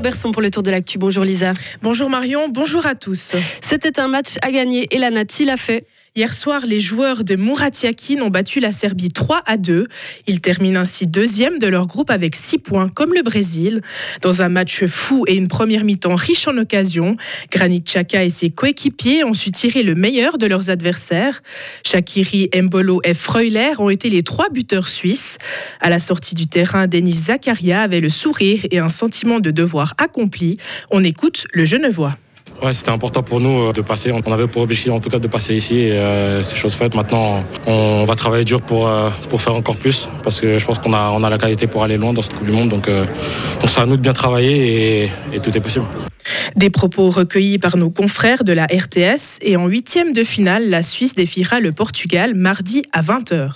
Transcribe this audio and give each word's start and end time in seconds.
Lisa 0.00 0.10
Berson 0.10 0.32
pour 0.32 0.40
le 0.40 0.50
tour 0.50 0.62
de 0.62 0.70
l'actu. 0.70 0.96
Bonjour 0.96 1.24
Lisa. 1.24 1.52
Bonjour 1.82 2.08
Marion, 2.08 2.48
bonjour 2.48 2.86
à 2.86 2.94
tous. 2.94 3.34
C'était 3.60 4.00
un 4.00 4.08
match 4.08 4.36
à 4.40 4.50
gagner 4.50 4.88
et 4.94 4.98
la 4.98 5.10
Nati 5.10 5.44
l'a 5.44 5.58
fait. 5.58 5.86
Hier 6.16 6.34
soir, 6.34 6.66
les 6.66 6.80
joueurs 6.80 7.22
de 7.22 7.36
Muratiakin 7.36 8.20
ont 8.22 8.30
battu 8.30 8.58
la 8.58 8.72
Serbie 8.72 9.10
3 9.10 9.42
à 9.46 9.56
2. 9.56 9.86
Ils 10.26 10.40
terminent 10.40 10.80
ainsi 10.80 11.06
deuxième 11.06 11.60
de 11.60 11.68
leur 11.68 11.86
groupe 11.86 12.10
avec 12.10 12.34
6 12.34 12.58
points, 12.58 12.88
comme 12.88 13.14
le 13.14 13.22
Brésil. 13.22 13.80
Dans 14.20 14.42
un 14.42 14.48
match 14.48 14.86
fou 14.86 15.22
et 15.28 15.36
une 15.36 15.46
première 15.46 15.84
mi-temps 15.84 16.16
riche 16.16 16.48
en 16.48 16.58
occasions, 16.58 17.16
Granit 17.52 17.82
Xhaka 17.82 18.24
et 18.24 18.30
ses 18.30 18.50
coéquipiers 18.50 19.22
ont 19.22 19.34
su 19.34 19.52
tirer 19.52 19.84
le 19.84 19.94
meilleur 19.94 20.36
de 20.36 20.46
leurs 20.46 20.68
adversaires. 20.68 21.42
Shakiri, 21.86 22.50
Mbolo 22.60 23.00
et 23.04 23.14
Freuler 23.14 23.74
ont 23.78 23.88
été 23.88 24.10
les 24.10 24.22
trois 24.22 24.48
buteurs 24.48 24.88
suisses. 24.88 25.38
À 25.80 25.90
la 25.90 26.00
sortie 26.00 26.34
du 26.34 26.48
terrain, 26.48 26.88
Denis 26.88 27.12
Zakaria 27.12 27.82
avait 27.82 28.00
le 28.00 28.08
sourire 28.08 28.66
et 28.72 28.80
un 28.80 28.88
sentiment 28.88 29.38
de 29.38 29.52
devoir 29.52 29.94
accompli. 29.96 30.56
On 30.90 31.04
écoute 31.04 31.44
le 31.52 31.64
Genevois. 31.64 32.16
Ouais, 32.62 32.74
c'était 32.74 32.90
important 32.90 33.22
pour 33.22 33.40
nous 33.40 33.68
euh, 33.68 33.72
de 33.72 33.80
passer. 33.80 34.12
On 34.12 34.32
avait 34.32 34.46
pour 34.46 34.60
objectif 34.60 34.92
en 34.92 34.98
tout 34.98 35.08
cas 35.08 35.18
de 35.18 35.28
passer 35.28 35.54
ici 35.54 35.78
et 35.78 35.92
euh, 35.92 36.42
c'est 36.42 36.56
chose 36.56 36.74
faite. 36.74 36.94
Maintenant, 36.94 37.42
on 37.66 38.04
va 38.04 38.14
travailler 38.14 38.44
dur 38.44 38.60
pour, 38.60 38.86
euh, 38.86 39.08
pour 39.30 39.40
faire 39.40 39.54
encore 39.54 39.76
plus 39.76 40.10
parce 40.22 40.40
que 40.40 40.58
je 40.58 40.64
pense 40.66 40.78
qu'on 40.78 40.92
a, 40.92 41.08
on 41.10 41.22
a 41.22 41.30
la 41.30 41.38
qualité 41.38 41.66
pour 41.66 41.82
aller 41.82 41.96
loin 41.96 42.12
dans 42.12 42.20
cette 42.20 42.34
Coupe 42.34 42.46
du 42.46 42.52
Monde. 42.52 42.68
Donc, 42.68 42.86
donc 42.86 43.06
c'est 43.70 43.80
à 43.80 43.86
nous 43.86 43.96
de 43.96 44.02
bien 44.02 44.12
travailler 44.12 45.04
et, 45.04 45.10
et 45.32 45.40
tout 45.40 45.56
est 45.56 45.60
possible. 45.60 45.86
Des 46.56 46.70
propos 46.70 47.10
recueillis 47.10 47.58
par 47.58 47.76
nos 47.76 47.90
confrères 47.90 48.44
de 48.44 48.52
la 48.52 48.66
RTS 48.66 49.38
et 49.40 49.56
en 49.56 49.66
huitième 49.66 50.12
de 50.12 50.22
finale, 50.22 50.68
la 50.68 50.82
Suisse 50.82 51.14
défiera 51.14 51.60
le 51.60 51.72
Portugal 51.72 52.34
mardi 52.34 52.82
à 52.92 53.02
20h. 53.02 53.52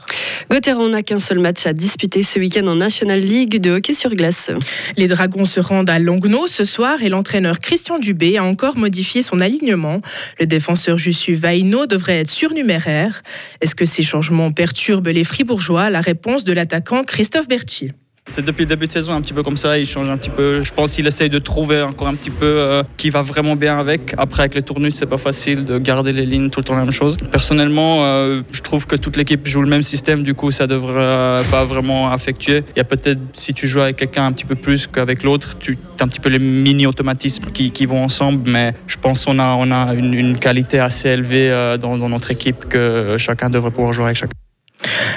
Gauthieron 0.51 0.89
n'a 0.89 1.03
qu'un 1.03 1.21
seul 1.21 1.39
match 1.39 1.67
à 1.67 1.73
disputer 1.73 2.23
ce 2.23 2.39
week-end 2.39 2.67
en 2.67 2.77
National 2.77 3.21
League 3.21 3.61
de 3.61 3.73
hockey 3.73 3.95
sur 3.95 4.15
glace. 4.15 4.51
Les 4.97 5.09
Dragons 5.09 5.45
se 5.45 5.61
rendent 5.61 5.91
à 5.91 5.99
Longno 5.99 6.47
ce 6.47 6.65
soir 6.65 7.03
et 7.03 7.09
l'entraîneur 7.09 7.59
Christian 7.59 7.99
Dubé 7.99 8.39
a 8.39 8.45
encore 8.45 8.77
modifié 8.77 8.94
son 9.03 9.41
alignement. 9.41 10.01
Le 10.39 10.47
défenseur 10.47 10.99
Jussu 10.99 11.35
Vaino 11.35 11.87
devrait 11.87 12.21
être 12.21 12.31
surnuméraire. 12.31 13.23
Est-ce 13.61 13.75
que 13.75 13.85
ces 13.85 14.03
changements 14.03 14.53
perturbent 14.53 15.09
les 15.09 15.25
Fribourgeois? 15.25 15.91
La 15.91 16.01
réponse 16.01 16.45
de 16.45 16.53
l'attaquant 16.53 17.03
Christophe 17.03 17.49
Berti. 17.49 17.93
C'est 18.27 18.45
depuis 18.45 18.63
le 18.63 18.69
début 18.69 18.87
de 18.87 18.93
saison 18.93 19.13
un 19.13 19.21
petit 19.21 19.35
peu 19.35 19.43
comme 19.43 19.59
ça, 19.59 19.79
il 19.79 19.87
change 19.87 20.09
un 20.09 20.17
petit 20.17 20.31
peu. 20.31 20.63
Je 20.63 20.73
pense 20.73 20.95
qu'il 20.95 21.07
essaye 21.07 21.29
de 21.29 21.39
trouver 21.39 21.83
encore 21.83 22.09
un 22.09 22.15
petit 22.15 22.31
peu 22.31 22.47
euh, 22.47 22.83
qui 22.97 23.11
va 23.11 23.21
vraiment 23.21 23.55
bien 23.55 23.79
avec. 23.79 24.15
Après 24.17 24.43
avec 24.43 24.55
les 24.55 24.63
tournus, 24.63 24.95
c'est 24.95 25.07
pas 25.07 25.19
facile 25.19 25.65
de 25.67 25.79
garder 25.79 26.13
les 26.13 26.25
lignes 26.25 26.49
tout 26.49 26.61
le 26.61 26.65
temps 26.65 26.75
la 26.75 26.81
même 26.81 26.91
chose. 26.91 27.17
Personnellement, 27.31 28.05
euh, 28.05 28.41
je 28.51 28.63
trouve 28.63 28.87
que 28.87 28.97
toute 28.97 29.17
l'équipe 29.17 29.47
joue 29.47 29.61
le 29.61 29.69
même 29.69 29.83
système, 29.83 30.23
du 30.23 30.35
coup 30.35 30.51
ça 30.51 30.67
devrait 30.67 30.95
euh, 30.97 31.43
pas 31.45 31.65
vraiment 31.65 32.11
affectuer. 32.11 32.65
Il 32.75 32.79
y 32.79 32.81
a 32.81 32.85
peut-être 32.85 33.21
si 33.35 33.53
tu 33.53 33.69
joues 33.69 33.83
avec 33.83 33.97
quelqu'un 33.97 34.25
un 34.27 34.33
petit 34.33 34.47
peu 34.47 34.57
plus 34.57 34.87
qu'avec 34.87 35.23
l'autre, 35.23 35.59
tu 35.59 35.79
as 36.01 36.05
un 36.05 36.09
petit 36.09 36.21
peu 36.21 36.31
les 36.31 36.39
mini 36.39 36.87
automatismes 36.87 37.53
qui, 37.53 37.87
vont 37.87 38.03
ensemble, 38.03 38.51
mais 38.51 38.75
je 38.87 38.97
pense 38.97 39.27
qu'on 39.27 39.39
a 39.39 39.55
on 39.61 39.71
a 39.71 39.93
une, 39.95 40.39
qualité 40.39 40.81
assez 40.81 41.11
élevée 41.11 41.77
dans 41.81 42.09
notre 42.09 42.31
équipe 42.31 42.65
que 42.69 43.17
chacun 43.19 43.51
devrait 43.51 43.71
pouvoir 43.71 43.93
jouer 43.93 44.07
avec 44.07 44.17
chacun. 44.17 44.44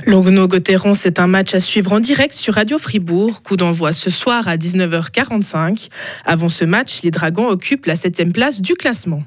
Longno-Gotteron, 0.07 0.93
c'est 0.93 1.19
un 1.19 1.27
match 1.27 1.53
à 1.53 1.59
suivre 1.59 1.91
en 1.91 1.99
direct 1.99 2.33
sur 2.33 2.53
Radio 2.53 2.77
Fribourg. 2.77 3.43
Coup 3.43 3.57
d'envoi 3.57 3.91
ce 3.91 4.09
soir 4.09 4.47
à 4.47 4.55
19h45. 4.55 5.89
Avant 6.23 6.47
ce 6.47 6.63
match, 6.63 7.01
les 7.03 7.11
Dragons 7.11 7.49
occupent 7.49 7.85
la 7.87 7.95
septième 7.95 8.31
place 8.31 8.61
du 8.61 8.75
classement. 8.75 9.23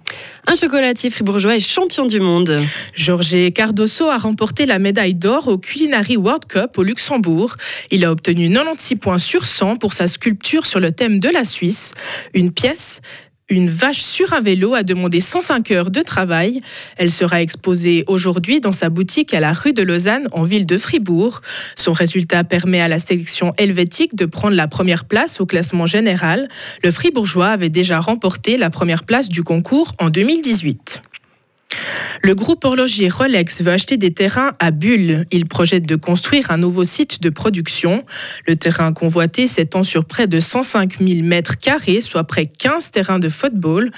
Un 0.47 0.55
chocolatier 0.55 1.11
fribourgeois 1.11 1.57
est 1.57 1.61
champion 1.61 2.07
du 2.07 2.19
monde. 2.19 2.59
Jorge 2.95 3.53
Cardoso 3.53 4.09
a 4.09 4.17
remporté 4.17 4.65
la 4.65 4.79
médaille 4.79 5.15
d'or 5.15 5.49
au 5.49 5.59
Culinary 5.59 6.17
World 6.17 6.47
Cup 6.47 6.79
au 6.79 6.83
Luxembourg. 6.83 7.57
Il 7.91 8.03
a 8.07 8.11
obtenu 8.11 8.51
96 8.51 8.99
points 8.99 9.19
sur 9.19 9.45
100 9.45 9.77
pour 9.77 9.93
sa 9.93 10.07
sculpture 10.07 10.65
sur 10.65 10.81
le 10.81 10.93
thème 10.93 11.19
de 11.19 11.29
la 11.29 11.45
Suisse. 11.45 11.93
Une 12.33 12.53
pièce 12.53 13.03
une 13.51 13.69
vache 13.69 14.01
sur 14.01 14.33
un 14.33 14.41
vélo 14.41 14.75
a 14.75 14.83
demandé 14.83 15.21
105 15.21 15.71
heures 15.73 15.91
de 15.91 16.01
travail. 16.01 16.63
Elle 16.97 17.11
sera 17.11 17.43
exposée 17.43 18.05
aujourd'hui 18.07 18.61
dans 18.61 18.73
sa 18.73 18.89
boutique 18.89 19.35
à 19.35 19.41
la 19.41 19.53
rue 19.53 19.73
de 19.73 19.83
Lausanne 19.83 20.29
en 20.33 20.45
ville 20.45 20.67
de 20.67 20.79
Fribourg. 20.79 21.41
Son 21.77 21.93
résultat 21.93 22.45
permet 22.45 22.81
à 22.81 22.89
la 22.89 22.99
sélection 22.99 23.53
helvétique 23.59 24.15
de 24.15 24.25
prendre 24.25 24.55
la 24.55 24.69
première 24.69 25.05
place 25.05 25.41
au 25.41 25.47
classement 25.47 25.87
général. 25.87 26.49
Le 26.85 26.91
Fribourgeois 26.91 27.49
avait 27.49 27.69
déjà 27.69 28.01
remporté 28.01 28.57
la 28.57 28.71
première 28.71 29.05
place 29.05 29.29
du 29.29 29.43
concours 29.43 29.93
en 29.99 30.11
2018. 30.11 31.03
Le 32.23 32.35
groupe 32.35 32.65
horloger 32.65 33.09
Rolex 33.09 33.63
veut 33.63 33.73
acheter 33.73 33.97
des 33.97 34.13
terrains 34.13 34.53
à 34.59 34.71
Bulle. 34.71 35.25
Il 35.31 35.47
projette 35.47 35.87
de 35.87 35.97
construire 35.97 36.51
un 36.51 36.59
nouveau 36.59 36.85
site 36.85 37.23
de 37.23 37.31
production. 37.31 38.05
Le 38.47 38.57
terrain 38.57 38.93
convoité 38.93 39.47
s'étend 39.47 39.85
sur 39.85 40.05
près 40.05 40.27
de 40.27 40.39
105 40.39 40.99
000 40.99 41.23
mètres 41.23 41.59
carrés, 41.59 42.01
soit 42.01 42.25
près 42.25 42.47
15 42.47 42.91
terrains 42.91 43.19
de 43.19 43.29
football. 43.29 43.91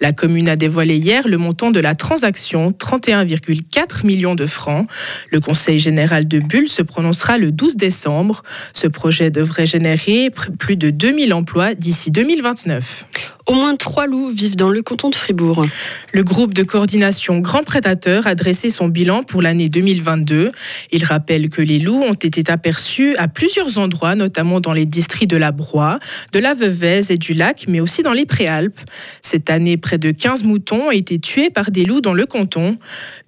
La 0.00 0.12
commune 0.12 0.48
a 0.48 0.56
dévoilé 0.56 0.96
hier 0.96 1.28
le 1.28 1.38
montant 1.38 1.70
de 1.70 1.80
la 1.80 1.94
transaction, 1.94 2.72
31,4 2.72 4.04
millions 4.04 4.34
de 4.34 4.46
francs. 4.46 4.88
Le 5.30 5.40
Conseil 5.40 5.78
général 5.78 6.26
de 6.26 6.40
Bulle 6.40 6.68
se 6.68 6.82
prononcera 6.82 7.38
le 7.38 7.52
12 7.52 7.76
décembre. 7.76 8.42
Ce 8.74 8.88
projet 8.88 9.30
devrait 9.30 9.66
générer 9.66 10.30
plus 10.58 10.76
de 10.76 10.90
2000 10.90 11.32
emplois 11.32 11.74
d'ici 11.74 12.10
2029. 12.10 13.06
Au 13.48 13.54
moins 13.54 13.76
trois 13.76 14.06
loups 14.06 14.28
vivent 14.28 14.56
dans 14.56 14.68
le 14.68 14.82
canton 14.82 15.08
de 15.08 15.14
Fribourg. 15.14 15.64
Le 16.12 16.22
groupe 16.22 16.52
de 16.52 16.62
coordination 16.62 17.38
Grand 17.38 17.62
Prédateur 17.62 18.26
a 18.26 18.34
dressé 18.34 18.68
son 18.68 18.88
bilan 18.88 19.22
pour 19.22 19.40
l'année 19.40 19.70
2022. 19.70 20.52
Il 20.92 21.04
rappelle 21.06 21.48
que 21.48 21.62
les 21.62 21.78
loups 21.78 22.02
ont 22.02 22.12
été 22.12 22.52
aperçus 22.52 23.16
à 23.16 23.26
plusieurs 23.26 23.78
endroits, 23.78 24.14
notamment 24.16 24.60
dans 24.60 24.74
les 24.74 24.84
districts 24.84 25.30
de 25.30 25.38
la 25.38 25.50
Broye, 25.50 25.98
de 26.34 26.38
la 26.40 26.52
Veuvez 26.52 27.10
et 27.10 27.16
du 27.16 27.32
Lac, 27.32 27.64
mais 27.68 27.80
aussi 27.80 28.02
dans 28.02 28.12
les 28.12 28.26
Préalpes. 28.26 28.78
Cette 29.22 29.48
année, 29.48 29.78
près 29.78 29.96
de 29.96 30.10
15 30.10 30.44
moutons 30.44 30.88
ont 30.88 30.90
été 30.90 31.18
tués 31.18 31.48
par 31.48 31.70
des 31.70 31.86
loups 31.86 32.02
dans 32.02 32.12
le 32.12 32.26
canton. 32.26 32.76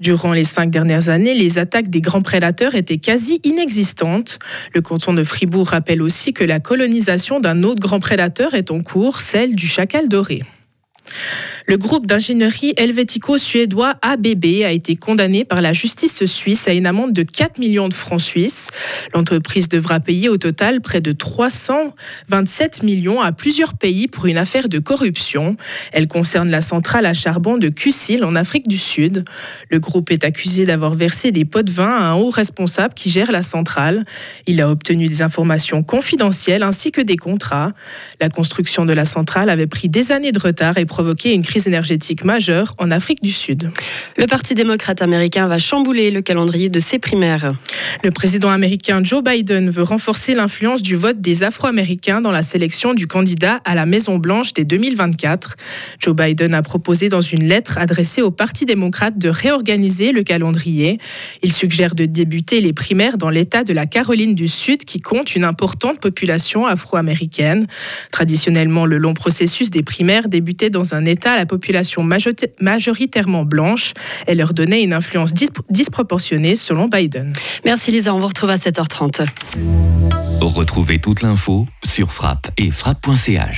Durant 0.00 0.34
les 0.34 0.44
cinq 0.44 0.68
dernières 0.68 1.08
années, 1.08 1.32
les 1.32 1.56
attaques 1.56 1.88
des 1.88 2.02
grands 2.02 2.20
prédateurs 2.20 2.74
étaient 2.74 2.98
quasi 2.98 3.40
inexistantes. 3.42 4.38
Le 4.74 4.82
canton 4.82 5.14
de 5.14 5.24
Fribourg 5.24 5.68
rappelle 5.68 6.02
aussi 6.02 6.34
que 6.34 6.44
la 6.44 6.60
colonisation 6.60 7.40
d'un 7.40 7.62
autre 7.62 7.80
grand 7.80 8.00
prédateur 8.00 8.52
est 8.52 8.70
en 8.70 8.82
cours, 8.82 9.20
celle 9.20 9.54
du 9.54 9.66
chacal 9.66 10.09
doré. 10.10 10.42
Le 11.70 11.78
groupe 11.78 12.04
d'ingénierie 12.04 12.74
helvético-suédois 12.76 13.94
ABB 14.02 14.64
a 14.64 14.72
été 14.72 14.96
condamné 14.96 15.44
par 15.44 15.60
la 15.60 15.72
justice 15.72 16.24
suisse 16.24 16.66
à 16.66 16.72
une 16.72 16.84
amende 16.84 17.12
de 17.12 17.22
4 17.22 17.58
millions 17.60 17.88
de 17.88 17.94
francs 17.94 18.22
suisses. 18.22 18.70
L'entreprise 19.14 19.68
devra 19.68 20.00
payer 20.00 20.28
au 20.28 20.36
total 20.36 20.80
près 20.80 21.00
de 21.00 21.12
327 21.12 22.82
millions 22.82 23.20
à 23.20 23.30
plusieurs 23.30 23.74
pays 23.74 24.08
pour 24.08 24.26
une 24.26 24.36
affaire 24.36 24.68
de 24.68 24.80
corruption. 24.80 25.56
Elle 25.92 26.08
concerne 26.08 26.50
la 26.50 26.60
centrale 26.60 27.06
à 27.06 27.14
charbon 27.14 27.56
de 27.56 27.68
Kusil 27.68 28.24
en 28.24 28.34
Afrique 28.34 28.66
du 28.66 28.76
Sud. 28.76 29.24
Le 29.70 29.78
groupe 29.78 30.10
est 30.10 30.24
accusé 30.24 30.66
d'avoir 30.66 30.96
versé 30.96 31.30
des 31.30 31.44
pots 31.44 31.62
de 31.62 31.70
vin 31.70 31.96
à 31.96 32.06
un 32.06 32.14
haut 32.14 32.30
responsable 32.30 32.94
qui 32.94 33.10
gère 33.10 33.30
la 33.30 33.42
centrale. 33.42 34.02
Il 34.48 34.60
a 34.60 34.68
obtenu 34.68 35.06
des 35.06 35.22
informations 35.22 35.84
confidentielles 35.84 36.64
ainsi 36.64 36.90
que 36.90 37.00
des 37.00 37.16
contrats. 37.16 37.70
La 38.20 38.28
construction 38.28 38.86
de 38.86 38.92
la 38.92 39.04
centrale 39.04 39.48
avait 39.48 39.68
pris 39.68 39.88
des 39.88 40.10
années 40.10 40.32
de 40.32 40.40
retard 40.40 40.76
et 40.76 40.84
provoqué 40.84 41.32
une 41.32 41.44
crise 41.60 41.68
énergétique 41.68 42.24
majeure 42.24 42.74
en 42.78 42.90
Afrique 42.90 43.22
du 43.22 43.32
Sud. 43.32 43.70
Le 44.16 44.26
Parti 44.26 44.54
démocrate 44.54 45.02
américain 45.02 45.46
va 45.46 45.58
chambouler 45.58 46.10
le 46.10 46.22
calendrier 46.22 46.70
de 46.70 46.80
ses 46.80 46.98
primaires. 46.98 47.52
Le 48.02 48.10
président 48.10 48.48
américain 48.48 49.02
Joe 49.04 49.22
Biden 49.22 49.68
veut 49.68 49.82
renforcer 49.82 50.34
l'influence 50.34 50.80
du 50.80 50.96
vote 50.96 51.20
des 51.20 51.42
Afro-Américains 51.42 52.22
dans 52.22 52.30
la 52.30 52.40
sélection 52.40 52.94
du 52.94 53.06
candidat 53.06 53.60
à 53.66 53.74
la 53.74 53.84
Maison-Blanche 53.84 54.54
dès 54.54 54.64
2024. 54.64 55.56
Joe 55.98 56.16
Biden 56.16 56.54
a 56.54 56.62
proposé 56.62 57.10
dans 57.10 57.20
une 57.20 57.44
lettre 57.44 57.76
adressée 57.76 58.22
au 58.22 58.30
Parti 58.30 58.64
démocrate 58.64 59.18
de 59.18 59.28
réorganiser 59.28 60.12
le 60.12 60.22
calendrier. 60.22 60.98
Il 61.42 61.52
suggère 61.52 61.94
de 61.94 62.06
débuter 62.06 62.62
les 62.62 62.72
primaires 62.72 63.18
dans 63.18 63.28
l'État 63.28 63.64
de 63.64 63.74
la 63.74 63.84
Caroline 63.84 64.34
du 64.34 64.48
Sud 64.48 64.84
qui 64.84 65.00
compte 65.00 65.36
une 65.36 65.44
importante 65.44 66.00
population 66.00 66.64
afro-américaine. 66.64 67.66
Traditionnellement, 68.12 68.86
le 68.86 68.96
long 68.96 69.14
processus 69.14 69.68
des 69.70 69.82
primaires 69.82 70.28
débutait 70.28 70.70
dans 70.70 70.94
un 70.94 71.04
État 71.04 71.32
à 71.32 71.36
la 71.36 71.46
population 71.50 72.02
majoritairement 72.60 73.44
blanche 73.44 73.92
et 74.28 74.34
leur 74.36 74.54
donnait 74.54 74.82
une 74.84 74.92
influence 74.92 75.34
disproportionnée 75.68 76.54
selon 76.54 76.86
Biden. 76.86 77.32
Merci 77.64 77.90
Lisa, 77.90 78.14
on 78.14 78.20
vous 78.20 78.28
retrouve 78.28 78.50
à 78.50 78.56
7h30. 78.56 79.26
Retrouvez 80.40 80.98
toute 81.00 81.22
l'info 81.22 81.66
sur 81.84 82.12
frappe 82.12 82.50
et 82.56 82.70
frappe.ch. 82.70 83.40